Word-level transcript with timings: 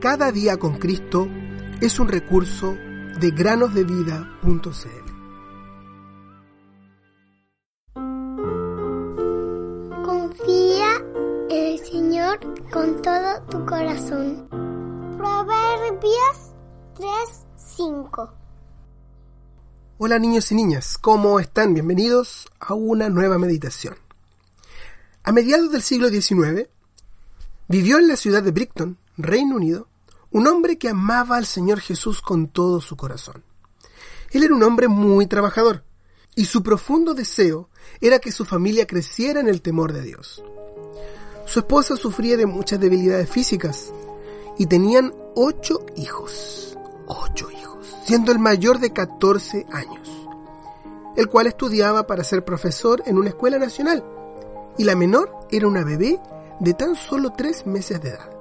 Cada 0.00 0.32
día 0.32 0.56
con 0.56 0.78
Cristo 0.78 1.28
es 1.82 2.00
un 2.00 2.08
recurso 2.08 2.74
de 3.20 3.32
granosdevida.cl. 3.32 4.62
Confía 10.02 11.04
en 11.50 11.66
el 11.66 11.78
Señor 11.80 12.40
con 12.70 13.02
todo 13.02 13.42
tu 13.50 13.66
corazón. 13.66 14.48
Proverbios 15.18 16.54
3:5 16.96 18.30
Hola 19.98 20.18
niños 20.18 20.50
y 20.50 20.54
niñas, 20.54 20.96
¿cómo 20.96 21.40
están? 21.40 21.74
Bienvenidos 21.74 22.48
a 22.58 22.72
una 22.72 23.10
nueva 23.10 23.36
meditación. 23.36 23.96
A 25.24 25.32
mediados 25.32 25.70
del 25.70 25.82
siglo 25.82 26.08
XIX, 26.08 26.70
vivió 27.68 27.98
en 27.98 28.08
la 28.08 28.16
ciudad 28.16 28.42
de 28.42 28.50
Brighton, 28.50 28.96
Reino 29.18 29.56
Unido, 29.56 29.89
un 30.32 30.46
hombre 30.46 30.78
que 30.78 30.88
amaba 30.88 31.36
al 31.36 31.46
Señor 31.46 31.80
Jesús 31.80 32.22
con 32.22 32.48
todo 32.48 32.80
su 32.80 32.96
corazón. 32.96 33.42
Él 34.30 34.44
era 34.44 34.54
un 34.54 34.62
hombre 34.62 34.88
muy 34.88 35.26
trabajador, 35.26 35.84
y 36.36 36.44
su 36.44 36.62
profundo 36.62 37.14
deseo 37.14 37.68
era 38.00 38.20
que 38.20 38.30
su 38.30 38.44
familia 38.44 38.86
creciera 38.86 39.40
en 39.40 39.48
el 39.48 39.60
temor 39.60 39.92
de 39.92 40.02
Dios. 40.02 40.42
Su 41.46 41.60
esposa 41.60 41.96
sufría 41.96 42.36
de 42.36 42.46
muchas 42.46 42.78
debilidades 42.78 43.28
físicas, 43.28 43.92
y 44.56 44.66
tenían 44.66 45.12
ocho 45.34 45.84
hijos, 45.96 46.78
ocho 47.06 47.50
hijos, 47.50 47.96
siendo 48.04 48.30
el 48.30 48.38
mayor 48.38 48.78
de 48.78 48.92
14 48.92 49.66
años, 49.72 50.08
el 51.16 51.26
cual 51.26 51.48
estudiaba 51.48 52.06
para 52.06 52.22
ser 52.22 52.44
profesor 52.44 53.02
en 53.06 53.18
una 53.18 53.30
escuela 53.30 53.58
nacional, 53.58 54.04
y 54.78 54.84
la 54.84 54.94
menor 54.94 55.34
era 55.50 55.66
una 55.66 55.82
bebé 55.82 56.20
de 56.60 56.74
tan 56.74 56.94
solo 56.94 57.32
tres 57.36 57.66
meses 57.66 58.00
de 58.00 58.10
edad. 58.10 58.39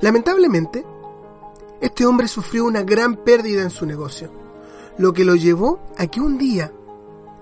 Lamentablemente, 0.00 0.84
este 1.80 2.06
hombre 2.06 2.28
sufrió 2.28 2.64
una 2.64 2.82
gran 2.82 3.16
pérdida 3.16 3.62
en 3.62 3.70
su 3.70 3.86
negocio, 3.86 4.30
lo 4.96 5.12
que 5.12 5.24
lo 5.24 5.34
llevó 5.34 5.80
a 5.96 6.06
que 6.06 6.20
un 6.20 6.38
día, 6.38 6.72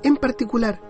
en 0.03 0.17
particular, 0.17 0.81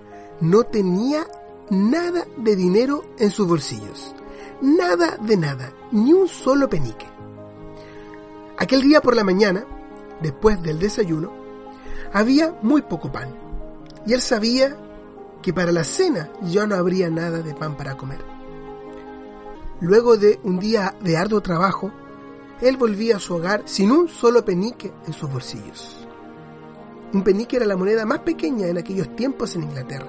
no 0.40 0.64
tenía 0.64 1.26
nada 1.70 2.26
de 2.36 2.56
dinero 2.56 3.04
en 3.18 3.30
sus 3.30 3.48
bolsillos. 3.48 4.14
Nada 4.60 5.16
de 5.16 5.36
nada, 5.36 5.72
ni 5.92 6.12
un 6.12 6.28
solo 6.28 6.68
penique. 6.68 7.06
Aquel 8.58 8.82
día 8.82 9.00
por 9.00 9.14
la 9.14 9.24
mañana, 9.24 9.64
después 10.22 10.62
del 10.62 10.78
desayuno, 10.78 11.30
había 12.12 12.56
muy 12.62 12.82
poco 12.82 13.12
pan, 13.12 13.28
y 14.06 14.12
él 14.12 14.22
sabía 14.22 14.76
que 15.42 15.52
para 15.52 15.72
la 15.72 15.84
cena 15.84 16.30
ya 16.42 16.66
no 16.66 16.74
habría 16.74 17.10
nada 17.10 17.42
de 17.42 17.54
pan 17.54 17.76
para 17.76 17.96
comer. 17.96 18.35
Luego 19.80 20.16
de 20.16 20.40
un 20.42 20.58
día 20.58 20.94
de 21.02 21.16
arduo 21.16 21.42
trabajo, 21.42 21.92
él 22.62 22.78
volvía 22.78 23.16
a 23.16 23.20
su 23.20 23.34
hogar 23.34 23.62
sin 23.66 23.90
un 23.90 24.08
solo 24.08 24.44
penique 24.44 24.92
en 25.06 25.12
sus 25.12 25.30
bolsillos. 25.30 26.06
Un 27.12 27.22
penique 27.22 27.56
era 27.56 27.66
la 27.66 27.76
moneda 27.76 28.06
más 28.06 28.20
pequeña 28.20 28.66
en 28.68 28.78
aquellos 28.78 29.14
tiempos 29.14 29.54
en 29.54 29.64
Inglaterra. 29.64 30.08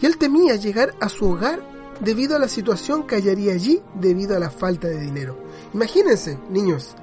Y 0.00 0.06
él 0.06 0.18
temía 0.18 0.56
llegar 0.56 0.94
a 1.00 1.08
su 1.08 1.26
hogar 1.30 1.62
debido 2.00 2.36
a 2.36 2.38
la 2.38 2.48
situación 2.48 3.06
que 3.06 3.16
hallaría 3.16 3.54
allí 3.54 3.82
debido 3.94 4.36
a 4.36 4.40
la 4.40 4.50
falta 4.50 4.88
de 4.88 5.00
dinero. 5.00 5.38
Imagínense, 5.72 6.38
niños, 6.50 6.94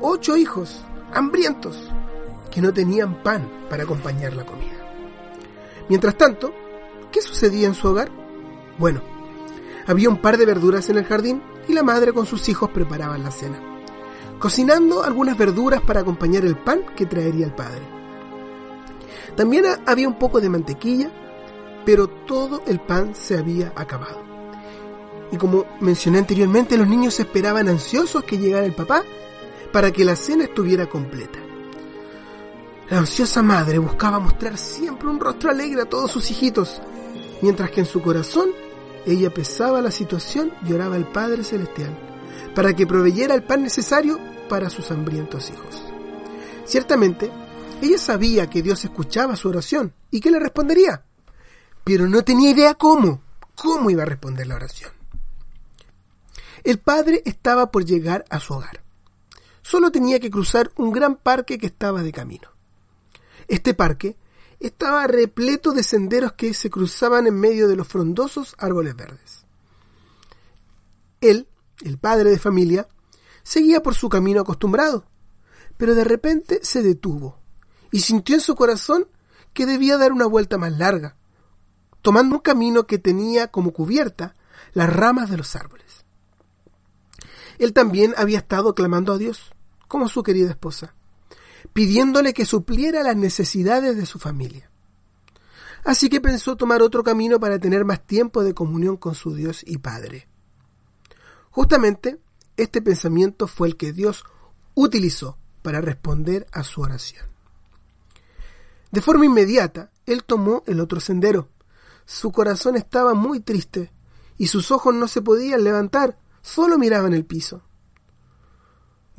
ocho 0.00 0.36
hijos 0.36 0.84
hambrientos 1.12 1.78
que 2.50 2.60
no 2.60 2.72
tenían 2.72 3.22
pan 3.22 3.48
para 3.70 3.84
acompañar 3.84 4.32
la 4.32 4.44
comida. 4.44 4.80
Mientras 5.88 6.16
tanto, 6.16 6.52
¿qué 7.12 7.22
sucedía 7.22 7.68
en 7.68 7.74
su 7.74 7.88
hogar? 7.88 8.10
Bueno, 8.78 9.00
había 9.86 10.08
un 10.08 10.18
par 10.18 10.36
de 10.36 10.46
verduras 10.46 10.88
en 10.88 10.98
el 10.98 11.04
jardín 11.04 11.42
y 11.68 11.72
la 11.72 11.82
madre 11.82 12.12
con 12.12 12.26
sus 12.26 12.48
hijos 12.48 12.70
preparaban 12.70 13.22
la 13.22 13.30
cena, 13.30 13.60
cocinando 14.38 15.02
algunas 15.02 15.36
verduras 15.36 15.80
para 15.82 16.00
acompañar 16.00 16.44
el 16.44 16.56
pan 16.56 16.82
que 16.96 17.06
traería 17.06 17.46
el 17.46 17.54
padre. 17.54 17.82
También 19.36 19.64
había 19.86 20.08
un 20.08 20.18
poco 20.18 20.40
de 20.40 20.48
mantequilla, 20.48 21.10
pero 21.84 22.08
todo 22.08 22.62
el 22.66 22.80
pan 22.80 23.14
se 23.14 23.38
había 23.38 23.72
acabado. 23.76 24.22
Y 25.32 25.36
como 25.36 25.64
mencioné 25.80 26.18
anteriormente, 26.18 26.76
los 26.76 26.88
niños 26.88 27.18
esperaban 27.20 27.68
ansiosos 27.68 28.24
que 28.24 28.38
llegara 28.38 28.66
el 28.66 28.74
papá 28.74 29.04
para 29.72 29.92
que 29.92 30.04
la 30.04 30.16
cena 30.16 30.44
estuviera 30.44 30.88
completa. 30.88 31.38
La 32.90 32.98
ansiosa 32.98 33.40
madre 33.40 33.78
buscaba 33.78 34.18
mostrar 34.18 34.58
siempre 34.58 35.08
un 35.08 35.20
rostro 35.20 35.50
alegre 35.50 35.82
a 35.82 35.88
todos 35.88 36.10
sus 36.10 36.28
hijitos, 36.30 36.82
mientras 37.40 37.70
que 37.70 37.80
en 37.80 37.86
su 37.86 38.02
corazón 38.02 38.48
ella 39.06 39.30
pesaba 39.30 39.80
la 39.80 39.90
situación 39.90 40.52
y 40.66 40.72
oraba 40.72 40.96
al 40.96 41.10
Padre 41.10 41.44
Celestial 41.44 41.96
para 42.54 42.74
que 42.74 42.86
proveyera 42.86 43.34
el 43.34 43.42
pan 43.42 43.62
necesario 43.62 44.18
para 44.48 44.70
sus 44.70 44.90
hambrientos 44.90 45.50
hijos. 45.50 45.82
Ciertamente, 46.64 47.30
ella 47.80 47.98
sabía 47.98 48.48
que 48.48 48.62
Dios 48.62 48.84
escuchaba 48.84 49.36
su 49.36 49.48
oración 49.48 49.94
y 50.10 50.20
que 50.20 50.30
le 50.30 50.38
respondería, 50.38 51.04
pero 51.84 52.08
no 52.08 52.22
tenía 52.22 52.50
idea 52.50 52.74
cómo, 52.74 53.22
cómo 53.54 53.90
iba 53.90 54.02
a 54.02 54.06
responder 54.06 54.46
la 54.46 54.56
oración. 54.56 54.92
El 56.62 56.78
padre 56.78 57.22
estaba 57.24 57.70
por 57.70 57.84
llegar 57.84 58.24
a 58.28 58.38
su 58.38 58.54
hogar. 58.54 58.82
Solo 59.62 59.90
tenía 59.90 60.20
que 60.20 60.30
cruzar 60.30 60.70
un 60.76 60.92
gran 60.92 61.16
parque 61.16 61.58
que 61.58 61.66
estaba 61.66 62.02
de 62.02 62.12
camino. 62.12 62.48
Este 63.48 63.72
parque 63.72 64.16
estaba 64.60 65.06
repleto 65.06 65.72
de 65.72 65.82
senderos 65.82 66.34
que 66.34 66.52
se 66.52 66.70
cruzaban 66.70 67.26
en 67.26 67.40
medio 67.40 67.66
de 67.66 67.76
los 67.76 67.88
frondosos 67.88 68.54
árboles 68.58 68.94
verdes. 68.94 69.46
Él, 71.22 71.48
el 71.82 71.98
padre 71.98 72.30
de 72.30 72.38
familia, 72.38 72.86
seguía 73.42 73.82
por 73.82 73.94
su 73.94 74.10
camino 74.10 74.42
acostumbrado, 74.42 75.06
pero 75.78 75.94
de 75.94 76.04
repente 76.04 76.60
se 76.62 76.82
detuvo 76.82 77.38
y 77.90 78.00
sintió 78.00 78.34
en 78.34 78.42
su 78.42 78.54
corazón 78.54 79.08
que 79.54 79.66
debía 79.66 79.96
dar 79.96 80.12
una 80.12 80.26
vuelta 80.26 80.58
más 80.58 80.72
larga, 80.78 81.16
tomando 82.02 82.36
un 82.36 82.42
camino 82.42 82.86
que 82.86 82.98
tenía 82.98 83.48
como 83.48 83.72
cubierta 83.72 84.36
las 84.72 84.94
ramas 84.94 85.30
de 85.30 85.38
los 85.38 85.56
árboles. 85.56 86.04
Él 87.58 87.72
también 87.72 88.14
había 88.16 88.38
estado 88.38 88.74
clamando 88.74 89.14
a 89.14 89.18
Dios, 89.18 89.52
como 89.88 90.08
su 90.08 90.22
querida 90.22 90.50
esposa 90.50 90.94
pidiéndole 91.72 92.32
que 92.34 92.44
supliera 92.44 93.02
las 93.02 93.16
necesidades 93.16 93.96
de 93.96 94.06
su 94.06 94.18
familia. 94.18 94.70
Así 95.84 96.10
que 96.10 96.20
pensó 96.20 96.56
tomar 96.56 96.82
otro 96.82 97.02
camino 97.02 97.40
para 97.40 97.58
tener 97.58 97.84
más 97.84 98.06
tiempo 98.06 98.42
de 98.44 98.54
comunión 98.54 98.96
con 98.96 99.14
su 99.14 99.34
Dios 99.34 99.62
y 99.66 99.78
Padre. 99.78 100.28
Justamente 101.50 102.18
este 102.56 102.82
pensamiento 102.82 103.46
fue 103.46 103.68
el 103.68 103.76
que 103.76 103.92
Dios 103.92 104.24
utilizó 104.74 105.38
para 105.62 105.80
responder 105.80 106.46
a 106.52 106.62
su 106.64 106.82
oración. 106.82 107.26
De 108.90 109.00
forma 109.00 109.24
inmediata, 109.24 109.90
él 110.04 110.24
tomó 110.24 110.62
el 110.66 110.80
otro 110.80 111.00
sendero. 111.00 111.48
Su 112.04 112.32
corazón 112.32 112.76
estaba 112.76 113.14
muy 113.14 113.40
triste 113.40 113.92
y 114.36 114.48
sus 114.48 114.70
ojos 114.70 114.94
no 114.94 115.06
se 115.06 115.22
podían 115.22 115.64
levantar, 115.64 116.18
solo 116.42 116.76
miraban 116.76 117.14
el 117.14 117.24
piso 117.24 117.62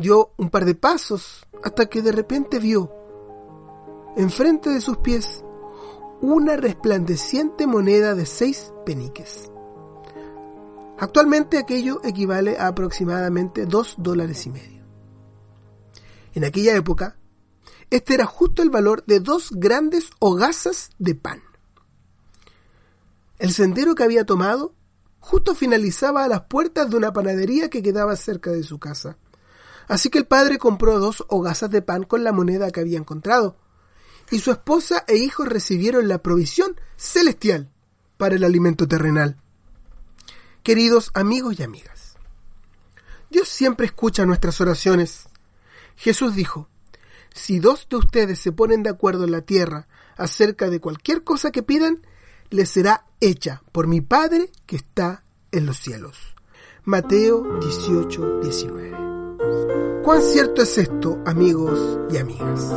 dio 0.02 0.34
un 0.38 0.50
par 0.50 0.66
de 0.66 0.76
pasos 0.76 1.48
hasta 1.64 1.86
que 1.86 2.02
de 2.02 2.12
repente 2.12 2.60
vio, 2.60 2.92
enfrente 4.18 4.70
de 4.70 4.82
sus 4.82 4.98
pies, 4.98 5.44
una 6.22 6.58
resplandeciente 6.58 7.66
moneda 7.68 8.14
de 8.14 8.26
seis 8.26 8.74
peniques. 8.86 9.50
Actualmente 11.00 11.58
aquello 11.58 12.02
equivale 12.04 12.58
a 12.60 12.68
aproximadamente 12.68 13.66
dos 13.66 13.96
dólares 13.98 14.46
y 14.46 14.50
medio. 14.52 14.84
En 16.34 16.44
aquella 16.46 16.76
época, 16.76 17.18
este 17.90 18.14
era 18.14 18.26
justo 18.26 18.62
el 18.62 18.70
valor 18.70 19.04
de 19.06 19.20
dos 19.20 19.50
grandes 19.52 20.12
hogazas 20.20 20.92
de 21.00 21.16
pan. 21.16 21.42
El 23.40 23.52
sendero 23.52 23.96
que 23.96 24.04
había 24.04 24.26
tomado 24.26 24.76
justo 25.20 25.56
finalizaba 25.56 26.24
a 26.24 26.28
las 26.28 26.42
puertas 26.42 26.90
de 26.90 26.98
una 26.98 27.14
panadería 27.14 27.70
que 27.70 27.82
quedaba 27.82 28.16
cerca 28.16 28.52
de 28.52 28.64
su 28.64 28.80
casa. 28.80 29.18
Así 29.88 30.10
que 30.10 30.20
el 30.20 30.26
padre 30.26 30.58
compró 30.58 31.00
dos 31.00 31.26
hogazas 31.28 31.70
de 31.70 31.82
pan 31.82 32.04
con 32.04 32.24
la 32.24 32.32
moneda 32.32 32.72
que 32.72 32.80
había 32.80 32.98
encontrado, 32.98 33.58
y 34.30 34.40
su 34.40 34.52
esposa 34.52 35.04
e 35.08 35.18
hijos 35.18 35.48
recibieron 35.48 36.08
la 36.08 36.20
provisión 36.20 36.80
celestial 36.96 37.70
para 38.18 38.36
el 38.36 38.44
alimento 38.44 38.88
terrenal. 38.88 39.38
Queridos 40.64 41.12
amigos 41.14 41.60
y 41.60 41.64
amigas, 41.64 42.16
Dios 43.30 43.50
siempre 43.50 43.86
escucha 43.86 44.26
nuestras 44.26 44.62
oraciones. 44.62 45.28
Jesús 45.96 46.36
dijo, 46.36 46.68
si 47.34 47.60
dos 47.60 47.88
de 47.90 47.96
ustedes 47.96 48.40
se 48.40 48.52
ponen 48.52 48.84
de 48.84 48.90
acuerdo 48.90 49.24
en 49.24 49.32
la 49.32 49.42
tierra 49.42 49.88
acerca 50.18 50.70
de 50.70 50.80
cualquier 50.80 51.24
cosa 51.24 51.52
que 51.52 51.64
pidan, 51.64 52.06
les 52.50 52.70
será 52.70 53.06
hecha 53.22 53.64
por 53.72 53.88
mi 53.88 54.02
Padre 54.02 54.52
que 54.66 54.76
está 54.76 55.24
en 55.52 55.66
los 55.66 55.78
cielos. 55.78 56.18
Mateo 56.84 57.60
18, 57.60 58.40
19. 58.42 59.11
¿Cuán 60.04 60.22
cierto 60.22 60.62
es 60.62 60.78
esto, 60.78 61.18
amigos 61.26 62.00
y 62.12 62.18
amigas? 62.18 62.74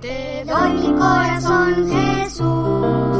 Te 0.00 0.44
doy 0.44 0.72
mi 0.74 0.98
corazón, 0.98 1.88
Jesús. 1.88 3.15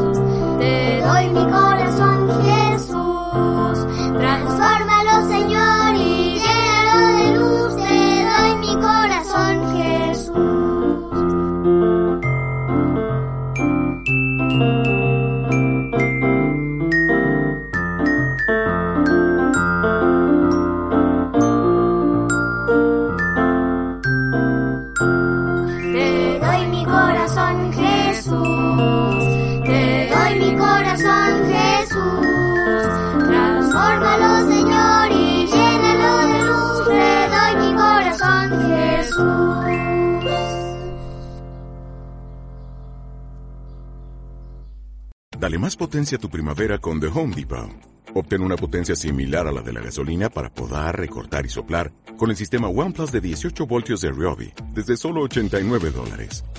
Te 28.29 30.09
doy 30.09 30.39
mi 30.39 30.57
corazón, 30.57 31.45
Jesús. 31.47 32.27
Señor, 34.47 35.11
y 35.11 35.47
llénalo 35.47 36.27
de 36.33 36.39
luz. 36.43 36.85
Te 36.87 37.29
doy 37.33 37.53
mi 37.63 37.71
corazón, 37.75 38.45
Jesús. 38.67 39.47
Dale 45.39 45.57
más 45.59 45.75
potencia 45.77 46.17
a 46.17 46.19
tu 46.19 46.29
primavera 46.29 46.77
con 46.79 46.99
The 46.99 47.07
Home 47.07 47.35
Depot. 47.35 47.69
Obtén 48.13 48.41
una 48.41 48.55
potencia 48.55 48.95
similar 48.95 49.47
a 49.47 49.51
la 49.51 49.61
de 49.61 49.71
la 49.71 49.81
gasolina 49.81 50.29
para 50.29 50.49
podar, 50.49 50.97
recortar 50.97 51.45
y 51.45 51.49
soplar 51.49 51.93
con 52.17 52.29
el 52.31 52.35
sistema 52.35 52.67
OnePlus 52.67 53.11
de 53.11 53.21
18 53.21 53.67
voltios 53.67 54.01
de 54.01 54.11
Ryobi 54.11 54.51
desde 54.73 54.97
solo 54.97 55.21
89 55.21 55.91
dólares. 55.91 56.43